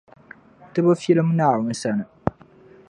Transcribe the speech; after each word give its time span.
Ti 0.71 0.79
bi 0.85 0.93
fiɛlim 1.01 1.29
Naawuni 1.33 1.75
sani. 1.81 2.05